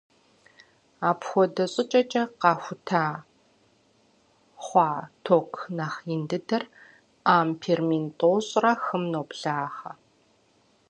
Апхуэдэ 1.09 1.65
щӏыкӏэкӏэ 1.71 2.23
къахута 2.41 3.03
хъуа 4.65 4.89
ток 5.25 5.51
нэхъ 5.75 6.01
ин 6.13 6.21
дыдэр 6.29 6.63
ампер 7.37 7.79
мин 7.89 8.05
тӏощӏрэ 8.17 8.73
хым 8.83 9.03
ноблагъэ. 9.11 9.91